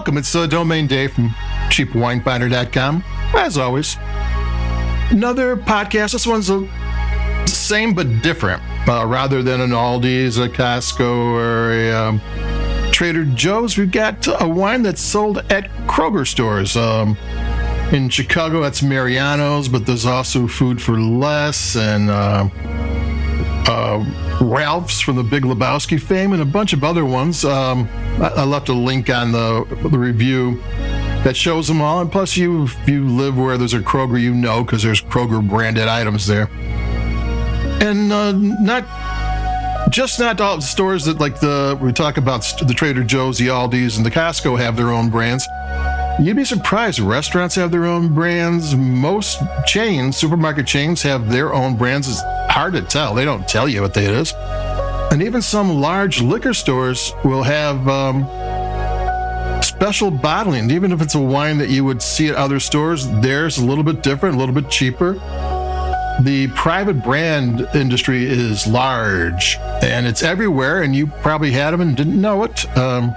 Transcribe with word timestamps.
Welcome. 0.00 0.16
It's 0.16 0.34
uh, 0.34 0.46
Domain 0.46 0.86
Dave 0.86 1.12
from 1.12 1.28
cheapwinefinder.com. 1.68 3.04
As 3.34 3.58
always, 3.58 3.98
another 5.10 5.58
podcast. 5.58 6.12
This 6.12 6.26
one's 6.26 6.46
the 6.46 6.66
same 7.46 7.92
but 7.92 8.22
different. 8.22 8.62
Uh, 8.88 9.04
rather 9.04 9.42
than 9.42 9.60
an 9.60 9.72
Aldi's, 9.72 10.38
a 10.38 10.48
Costco, 10.48 11.34
or 11.34 11.72
a 11.72 11.92
um, 11.92 12.90
Trader 12.90 13.26
Joe's, 13.26 13.76
we've 13.76 13.92
got 13.92 14.26
a 14.40 14.48
wine 14.48 14.82
that's 14.82 15.02
sold 15.02 15.36
at 15.50 15.68
Kroger 15.86 16.26
stores. 16.26 16.78
Um, 16.78 17.18
in 17.92 18.08
Chicago, 18.08 18.62
that's 18.62 18.82
Mariano's, 18.82 19.68
but 19.68 19.84
there's 19.84 20.06
also 20.06 20.46
Food 20.46 20.80
for 20.80 20.98
Less 20.98 21.76
and 21.76 22.08
uh, 22.08 22.48
uh, 23.68 24.04
Ralph's 24.40 25.00
from 25.00 25.16
the 25.16 25.22
Big 25.22 25.44
Lebowski 25.44 26.00
fame, 26.00 26.32
and 26.32 26.42
a 26.42 26.46
bunch 26.46 26.72
of 26.72 26.84
other 26.84 27.04
ones. 27.04 27.44
Um, 27.44 27.88
I, 28.20 28.32
I, 28.36 28.44
left 28.44 28.68
a 28.68 28.72
link 28.72 29.10
on 29.10 29.32
the, 29.32 29.64
the 29.90 29.98
review 29.98 30.60
that 31.24 31.36
shows 31.36 31.68
them 31.68 31.80
all. 31.80 32.00
And 32.00 32.10
plus, 32.10 32.36
you 32.36 32.64
if 32.64 32.88
you 32.88 33.06
live 33.06 33.36
where 33.36 33.58
there's 33.58 33.74
a 33.74 33.80
Kroger, 33.80 34.20
you 34.20 34.34
know 34.34 34.64
because 34.64 34.82
there's 34.82 35.00
Kroger 35.02 35.46
branded 35.46 35.88
items 35.88 36.26
there. 36.26 36.48
And 37.82 38.12
uh, 38.12 38.32
not 38.32 38.84
just 39.90 40.20
not 40.20 40.40
all 40.40 40.56
the 40.56 40.62
stores 40.62 41.04
that 41.04 41.18
like 41.18 41.40
the 41.40 41.78
we 41.80 41.92
talk 41.92 42.16
about 42.16 42.42
the 42.66 42.74
Trader 42.74 43.04
Joe's, 43.04 43.38
the 43.38 43.48
Aldi's, 43.48 43.96
and 43.96 44.06
the 44.06 44.10
Costco 44.10 44.58
have 44.58 44.76
their 44.76 44.90
own 44.90 45.10
brands. 45.10 45.46
You'd 46.20 46.36
be 46.36 46.44
surprised. 46.44 46.98
Restaurants 46.98 47.54
have 47.54 47.70
their 47.70 47.86
own 47.86 48.12
brands. 48.12 48.76
Most 48.76 49.40
chains, 49.64 50.18
supermarket 50.18 50.66
chains, 50.66 51.00
have 51.00 51.30
their 51.30 51.54
own 51.54 51.76
brands. 51.76 52.08
It's 52.08 52.20
hard 52.52 52.74
to 52.74 52.82
tell. 52.82 53.14
They 53.14 53.24
don't 53.24 53.48
tell 53.48 53.66
you 53.66 53.80
what 53.80 53.96
it 53.96 54.04
is. 54.04 54.34
And 55.10 55.22
even 55.22 55.40
some 55.40 55.80
large 55.80 56.20
liquor 56.20 56.52
stores 56.52 57.14
will 57.24 57.42
have 57.42 57.88
um, 57.88 58.24
special 59.62 60.10
bottling. 60.10 60.70
Even 60.70 60.92
if 60.92 61.00
it's 61.00 61.14
a 61.14 61.18
wine 61.18 61.56
that 61.56 61.70
you 61.70 61.86
would 61.86 62.02
see 62.02 62.28
at 62.28 62.34
other 62.34 62.60
stores, 62.60 63.08
theirs 63.22 63.56
a 63.56 63.64
little 63.64 63.82
bit 63.82 64.02
different, 64.02 64.36
a 64.36 64.38
little 64.38 64.54
bit 64.54 64.68
cheaper. 64.68 65.14
The 66.20 66.50
private 66.54 67.02
brand 67.02 67.66
industry 67.74 68.26
is 68.26 68.66
large 68.66 69.56
and 69.82 70.06
it's 70.06 70.22
everywhere, 70.22 70.82
and 70.82 70.94
you 70.94 71.06
probably 71.06 71.52
had 71.52 71.70
them 71.70 71.80
and 71.80 71.96
didn't 71.96 72.20
know 72.20 72.44
it. 72.44 72.76
Um, 72.76 73.14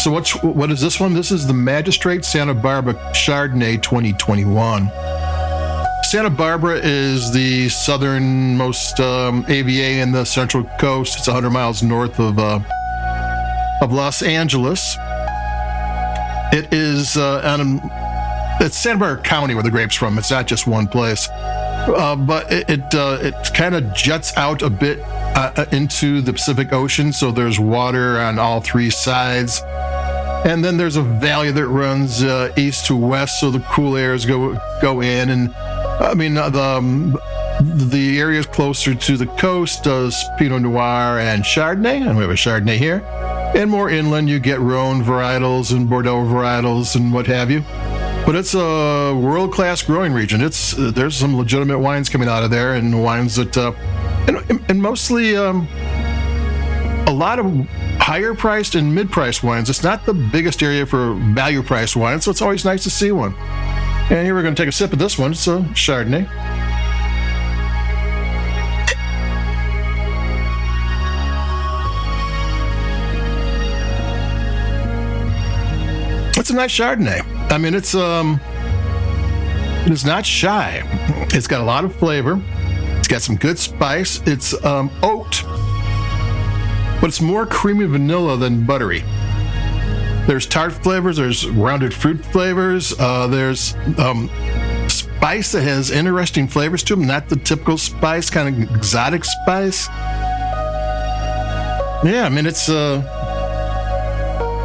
so 0.00 0.10
what's 0.10 0.42
what 0.42 0.70
is 0.70 0.80
this 0.80 0.98
one? 0.98 1.12
This 1.12 1.30
is 1.30 1.46
the 1.46 1.52
Magistrate 1.52 2.24
Santa 2.24 2.54
Barbara 2.54 2.94
Chardonnay 3.12 3.82
2021. 3.82 4.88
Santa 6.04 6.30
Barbara 6.30 6.80
is 6.82 7.30
the 7.32 7.68
southernmost 7.68 8.98
um, 8.98 9.44
AVA 9.46 10.00
in 10.00 10.10
the 10.10 10.24
Central 10.24 10.64
Coast. 10.78 11.18
It's 11.18 11.26
100 11.26 11.50
miles 11.50 11.82
north 11.82 12.18
of 12.18 12.38
uh, 12.38 12.60
of 13.82 13.92
Los 13.92 14.22
Angeles. 14.22 14.96
It 16.52 16.72
is 16.72 17.18
uh, 17.18 17.42
on, 17.44 17.80
it's 18.64 18.78
Santa 18.78 19.00
Barbara 19.00 19.22
County 19.22 19.52
where 19.52 19.62
the 19.62 19.70
grapes 19.70 19.96
from. 19.96 20.16
It's 20.16 20.30
not 20.30 20.46
just 20.46 20.66
one 20.66 20.88
place, 20.88 21.28
uh, 21.30 22.16
but 22.16 22.50
it 22.50 22.70
it, 22.70 22.94
uh, 22.94 23.18
it 23.20 23.34
kind 23.52 23.74
of 23.74 23.92
juts 23.92 24.34
out 24.38 24.62
a 24.62 24.70
bit 24.70 25.00
uh, 25.04 25.66
into 25.72 26.22
the 26.22 26.32
Pacific 26.32 26.72
Ocean, 26.72 27.12
so 27.12 27.30
there's 27.30 27.60
water 27.60 28.18
on 28.18 28.38
all 28.38 28.62
three 28.62 28.88
sides. 28.88 29.60
And 30.44 30.64
then 30.64 30.78
there's 30.78 30.96
a 30.96 31.02
valley 31.02 31.50
that 31.52 31.66
runs 31.66 32.22
uh, 32.22 32.52
east 32.56 32.86
to 32.86 32.96
west, 32.96 33.40
so 33.40 33.50
the 33.50 33.60
cool 33.60 33.96
airs 33.96 34.24
go 34.24 34.58
go 34.80 35.02
in. 35.02 35.28
And 35.28 35.54
I 35.54 36.14
mean, 36.14 36.36
uh, 36.36 36.48
the 36.48 36.62
um, 36.62 37.18
the 37.60 38.18
areas 38.18 38.46
closer 38.46 38.94
to 38.94 39.16
the 39.18 39.26
coast 39.26 39.84
does 39.84 40.24
Pinot 40.38 40.62
Noir 40.62 41.18
and 41.18 41.42
Chardonnay, 41.44 42.06
and 42.06 42.16
we 42.16 42.22
have 42.22 42.30
a 42.30 42.34
Chardonnay 42.34 42.78
here. 42.78 43.02
And 43.54 43.70
more 43.70 43.90
inland, 43.90 44.30
you 44.30 44.38
get 44.38 44.60
Rhone 44.60 45.02
varietals 45.02 45.76
and 45.76 45.90
Bordeaux 45.90 46.24
varietals 46.24 46.96
and 46.96 47.12
what 47.12 47.26
have 47.26 47.50
you. 47.50 47.60
But 48.24 48.34
it's 48.34 48.54
a 48.54 49.12
world 49.14 49.52
class 49.52 49.82
growing 49.82 50.12
region. 50.12 50.40
It's 50.40 50.78
uh, 50.78 50.90
there's 50.90 51.16
some 51.16 51.36
legitimate 51.36 51.80
wines 51.80 52.08
coming 52.08 52.28
out 52.28 52.44
of 52.44 52.50
there, 52.50 52.74
and 52.74 53.02
wines 53.02 53.36
that, 53.36 53.58
uh, 53.58 53.72
and, 54.26 54.64
and 54.70 54.80
mostly 54.80 55.36
um, 55.36 55.68
a 57.06 57.12
lot 57.12 57.38
of 57.38 57.46
higher 58.10 58.34
priced 58.34 58.74
and 58.74 58.92
mid 58.92 59.08
priced 59.08 59.44
wines. 59.44 59.70
It's 59.70 59.84
not 59.84 60.04
the 60.04 60.12
biggest 60.12 60.64
area 60.64 60.84
for 60.84 61.14
value 61.14 61.62
priced 61.62 61.94
wines, 61.94 62.24
so 62.24 62.32
it's 62.32 62.42
always 62.42 62.64
nice 62.64 62.82
to 62.82 62.90
see 62.90 63.12
one. 63.12 63.36
And 63.36 64.26
here 64.26 64.34
we're 64.34 64.42
going 64.42 64.52
to 64.52 64.60
take 64.60 64.68
a 64.68 64.72
sip 64.72 64.92
of 64.92 64.98
this 64.98 65.16
one. 65.16 65.30
It's 65.30 65.46
a 65.46 65.60
Chardonnay. 65.74 66.26
It's 76.36 76.50
a 76.50 76.54
nice 76.54 76.76
Chardonnay. 76.76 77.52
I 77.52 77.58
mean, 77.58 77.74
it's 77.74 77.94
um, 77.94 78.40
it's 79.86 80.04
not 80.04 80.26
shy. 80.26 80.82
It's 81.32 81.46
got 81.46 81.60
a 81.60 81.64
lot 81.64 81.84
of 81.84 81.94
flavor. 81.94 82.42
It's 82.98 83.06
got 83.06 83.22
some 83.22 83.36
good 83.36 83.56
spice. 83.56 84.20
It's 84.26 84.52
um, 84.64 84.90
oat 85.04 85.44
but 87.00 87.08
it's 87.08 87.20
more 87.20 87.46
creamy 87.46 87.86
vanilla 87.86 88.36
than 88.36 88.64
buttery. 88.64 89.02
There's 90.26 90.46
tart 90.46 90.72
flavors, 90.72 91.16
there's 91.16 91.48
rounded 91.48 91.94
fruit 91.94 92.24
flavors, 92.24 92.94
uh, 93.00 93.26
there's 93.26 93.74
um, 93.98 94.30
spice 94.88 95.52
that 95.52 95.62
has 95.62 95.90
interesting 95.90 96.46
flavors 96.46 96.82
to 96.84 96.94
them, 96.94 97.06
not 97.06 97.28
the 97.28 97.36
typical 97.36 97.78
spice, 97.78 98.30
kind 98.30 98.62
of 98.62 98.76
exotic 98.76 99.24
spice. 99.24 99.88
Yeah, 102.02 102.24
I 102.24 102.28
mean 102.28 102.46
it's 102.46 102.68
uh, 102.68 103.02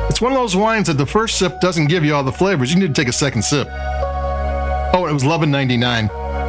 it's 0.09 0.21
one 0.21 0.31
of 0.31 0.37
those 0.37 0.55
wines 0.55 0.87
that 0.87 0.97
the 0.97 1.05
first 1.05 1.37
sip 1.37 1.59
doesn't 1.59 1.87
give 1.87 2.05
you 2.05 2.13
all 2.13 2.23
the 2.23 2.31
flavors. 2.31 2.73
You 2.73 2.79
need 2.79 2.93
to 2.93 3.01
take 3.01 3.09
a 3.09 3.13
second 3.13 3.43
sip. 3.43 3.67
Oh, 3.71 5.07
it 5.09 5.13
was 5.13 5.23
eleven 5.23 5.51
ninety 5.51 5.77
nine. 5.77 6.07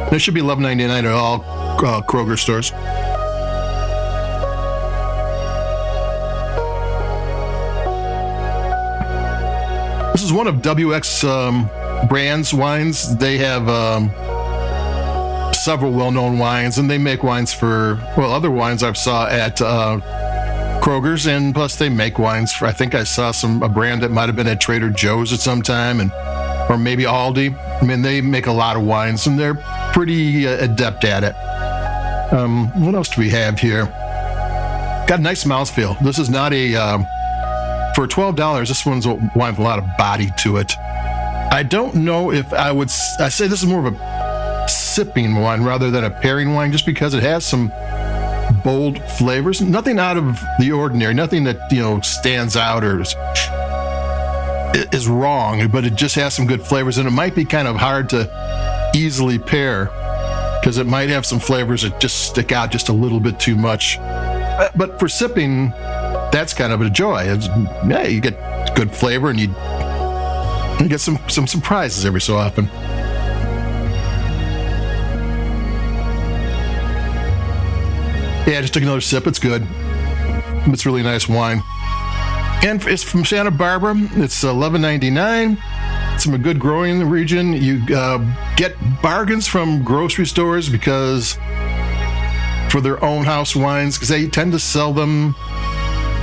There 0.09 0.19
should 0.19 0.33
be 0.33 0.39
eleven 0.39 0.63
ninety 0.63 0.87
nine 0.87 1.05
at 1.05 1.11
all 1.11 1.41
uh, 1.79 2.01
Kroger 2.03 2.37
stores. 2.37 2.71
This 10.17 10.25
is 10.25 10.33
one 10.33 10.47
of 10.47 10.55
WX 10.55 11.29
um, 11.29 12.07
brands 12.07 12.51
wines. 12.51 13.15
They 13.17 13.37
have 13.37 13.69
um, 13.69 14.09
several 15.53 15.91
well-known 15.91 16.39
wines, 16.39 16.79
and 16.79 16.89
they 16.89 16.97
make 16.97 17.21
wines 17.21 17.53
for 17.53 18.01
well 18.17 18.33
other 18.33 18.49
wines 18.49 18.81
I've 18.81 18.97
saw 18.97 19.27
at 19.27 19.61
uh, 19.61 19.99
Kroger's, 20.81 21.27
and 21.27 21.53
plus 21.53 21.75
they 21.75 21.89
make 21.89 22.17
wines 22.17 22.51
for. 22.51 22.65
I 22.65 22.71
think 22.71 22.95
I 22.95 23.03
saw 23.03 23.29
some 23.29 23.61
a 23.61 23.69
brand 23.69 24.01
that 24.01 24.09
might 24.09 24.25
have 24.25 24.35
been 24.35 24.47
at 24.47 24.59
Trader 24.59 24.89
Joe's 24.89 25.31
at 25.33 25.39
some 25.39 25.61
time, 25.61 25.99
and 25.99 26.11
or 26.67 26.79
maybe 26.79 27.03
Aldi. 27.03 27.55
I 27.79 27.85
mean, 27.85 28.01
they 28.01 28.19
make 28.19 28.47
a 28.47 28.51
lot 28.51 28.75
of 28.75 28.81
wines, 28.81 29.27
and 29.27 29.37
they're 29.37 29.63
pretty 29.93 30.47
uh, 30.47 30.63
adept 30.65 31.05
at 31.05 31.23
it. 31.23 32.33
Um, 32.33 32.69
what 32.83 32.95
else 32.95 33.09
do 33.09 33.21
we 33.21 33.29
have 33.29 33.59
here? 33.59 33.85
Got 35.07 35.19
a 35.19 35.21
nice 35.21 35.43
mouthfeel. 35.43 35.99
This 36.03 36.17
is 36.17 36.27
not 36.27 36.53
a 36.53 36.75
um, 36.75 37.05
for 37.97 38.07
$12, 38.07 38.67
this 38.67 38.85
one's 38.85 39.07
a 39.07 39.15
wine 39.35 39.53
with 39.53 39.57
a 39.57 39.63
lot 39.63 39.79
of 39.79 39.97
body 39.97 40.29
to 40.37 40.57
it. 40.57 40.71
I 40.77 41.65
don't 41.67 41.95
know 41.95 42.31
if 42.31 42.53
I 42.53 42.71
would, 42.71 42.89
I 43.19 43.29
say 43.29 43.47
this 43.47 43.63
is 43.63 43.65
more 43.65 43.87
of 43.87 43.91
a 43.91 44.67
sipping 44.69 45.33
wine 45.33 45.63
rather 45.63 45.89
than 45.89 46.03
a 46.03 46.11
pairing 46.11 46.53
wine 46.53 46.71
just 46.71 46.85
because 46.85 47.15
it 47.15 47.23
has 47.23 47.43
some 47.43 47.69
bold 48.63 49.01
flavors. 49.13 49.61
Nothing 49.61 49.97
out 49.97 50.15
of 50.15 50.39
the 50.59 50.71
ordinary, 50.71 51.15
nothing 51.15 51.43
that, 51.45 51.71
you 51.71 51.81
know, 51.81 51.99
stands 52.01 52.55
out 52.55 52.83
or 52.83 53.01
is, 53.01 53.15
is 54.93 55.07
wrong, 55.07 55.67
but 55.69 55.83
it 55.83 55.95
just 55.95 56.13
has 56.13 56.35
some 56.35 56.45
good 56.45 56.61
flavors 56.61 56.99
and 56.99 57.07
it 57.07 57.11
might 57.11 57.33
be 57.33 57.45
kind 57.45 57.67
of 57.67 57.77
hard 57.77 58.09
to 58.09 58.91
easily 58.95 59.39
pair 59.39 59.85
because 60.61 60.77
it 60.77 60.85
might 60.85 61.09
have 61.09 61.25
some 61.25 61.39
flavors 61.39 61.81
that 61.81 61.99
just 61.99 62.27
stick 62.27 62.51
out 62.51 62.69
just 62.69 62.89
a 62.89 62.93
little 62.93 63.19
bit 63.19 63.39
too 63.39 63.55
much. 63.55 63.97
Uh, 63.97 64.69
but 64.75 64.99
for 64.99 65.09
sipping, 65.09 65.73
that's 66.31 66.53
kind 66.53 66.73
of 66.73 66.81
a 66.81 66.89
joy. 66.89 67.23
It's, 67.23 67.47
yeah, 67.87 68.03
you 68.03 68.21
get 68.21 68.75
good 68.75 68.91
flavor 68.91 69.29
and 69.29 69.39
you, 69.39 69.47
you 70.79 70.89
get 70.89 70.99
some 70.99 71.17
some 71.27 71.47
surprises 71.47 72.05
every 72.05 72.21
so 72.21 72.37
often. 72.37 72.65
Yeah, 78.45 78.59
I 78.59 78.61
just 78.61 78.73
took 78.73 78.83
another 78.83 79.01
sip. 79.01 79.27
It's 79.27 79.39
good. 79.39 79.67
It's 80.67 80.85
really 80.85 81.03
nice 81.03 81.27
wine. 81.27 81.63
And 82.63 82.81
it's 82.87 83.03
from 83.03 83.25
Santa 83.25 83.51
Barbara. 83.51 83.95
It's 84.15 84.43
eleven 84.43 84.81
ninety 84.81 85.09
nine. 85.09 85.57
It's 86.13 86.23
from 86.23 86.33
a 86.33 86.39
good 86.39 86.59
growing 86.59 87.07
region. 87.09 87.53
You 87.53 87.83
uh, 87.95 88.19
get 88.55 88.75
bargains 89.01 89.47
from 89.47 89.83
grocery 89.83 90.25
stores 90.25 90.69
because 90.69 91.37
for 92.69 92.81
their 92.81 93.03
own 93.03 93.23
house 93.23 93.55
wines, 93.55 93.97
because 93.97 94.09
they 94.09 94.27
tend 94.27 94.51
to 94.53 94.59
sell 94.59 94.93
them 94.93 95.35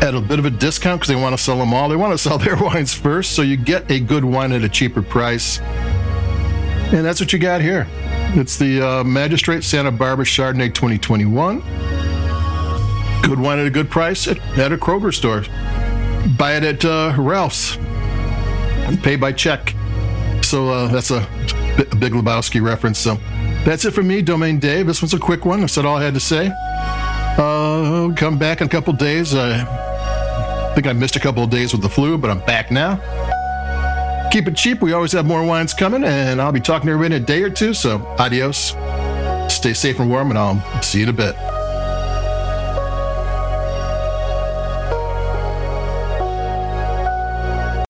at 0.02 0.14
a 0.14 0.20
bit 0.20 0.38
of 0.38 0.44
a 0.44 0.50
discount 0.50 1.00
because 1.00 1.14
they 1.14 1.20
want 1.20 1.36
to 1.36 1.42
sell 1.42 1.58
them 1.58 1.72
all. 1.72 1.88
They 1.88 1.96
want 1.96 2.12
to 2.12 2.18
sell 2.18 2.38
their 2.44 2.56
wines 2.56 2.94
first, 2.94 3.32
so 3.32 3.42
you 3.42 3.56
get 3.56 3.90
a 3.90 4.00
good 4.00 4.24
wine 4.24 4.52
at 4.52 4.62
a 4.62 4.68
cheaper 4.68 5.02
price. 5.02 5.60
And 6.92 7.04
that's 7.04 7.20
what 7.20 7.32
you 7.32 7.38
got 7.38 7.60
here. 7.60 7.86
It's 8.36 8.58
the 8.58 8.80
uh, 8.80 9.04
Magistrate 9.04 9.64
Santa 9.64 9.90
Barbara 9.90 10.24
Chardonnay 10.24 10.74
2021. 10.74 11.60
Good 13.22 13.40
wine 13.40 13.58
at 13.58 13.66
a 13.66 13.70
good 13.70 13.90
price 13.90 14.28
at, 14.28 14.38
at 14.58 14.72
a 14.72 14.76
Kroger 14.76 15.12
store. 15.12 15.44
Buy 16.36 16.56
it 16.56 16.62
at 16.64 16.84
uh, 16.84 17.14
Ralph's. 17.18 17.76
pay 19.02 19.16
by 19.16 19.32
check. 19.32 19.74
So 20.42 20.68
uh, 20.68 20.88
that's 20.88 21.10
a, 21.10 21.26
a 21.78 21.96
Big 21.96 22.12
Lebowski 22.12 22.62
reference. 22.62 22.98
So 22.98 23.14
that's 23.64 23.84
it 23.84 23.92
for 23.92 24.02
me, 24.02 24.20
Domain 24.20 24.58
Dave. 24.58 24.86
This 24.86 25.00
one's 25.00 25.14
a 25.14 25.18
quick 25.18 25.44
one. 25.44 25.66
Said 25.68 25.86
all 25.86 25.96
I 25.96 26.04
had 26.04 26.14
to 26.14 26.20
say. 26.20 26.52
Uh, 27.36 28.12
come 28.14 28.38
back 28.38 28.60
in 28.60 28.66
a 28.66 28.70
couple 28.70 28.92
days. 28.92 29.34
I 29.34 30.72
think 30.74 30.86
I 30.86 30.92
missed 30.92 31.16
a 31.16 31.20
couple 31.20 31.42
of 31.42 31.50
days 31.50 31.72
with 31.72 31.82
the 31.82 31.88
flu, 31.88 32.16
but 32.16 32.30
I'm 32.30 32.40
back 32.40 32.70
now. 32.70 33.00
Keep 34.30 34.48
it 34.48 34.56
cheap. 34.56 34.80
We 34.80 34.92
always 34.92 35.12
have 35.12 35.26
more 35.26 35.44
wines 35.44 35.74
coming, 35.74 36.04
and 36.04 36.40
I'll 36.40 36.52
be 36.52 36.60
talking 36.60 36.86
to 36.86 36.92
everybody 36.92 37.16
in 37.16 37.22
a 37.22 37.26
day 37.26 37.42
or 37.42 37.50
two. 37.50 37.74
So 37.74 38.06
adios. 38.18 38.74
Stay 39.52 39.72
safe 39.72 39.98
and 39.98 40.10
warm, 40.10 40.30
and 40.30 40.38
I'll 40.38 40.82
see 40.82 40.98
you 40.98 41.04
in 41.04 41.10
a 41.10 41.12
bit. 41.12 41.53